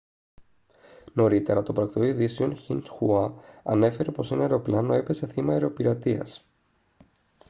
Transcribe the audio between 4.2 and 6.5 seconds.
ένα αεροπλάνο έπεσε θύμα αεροπειρατείας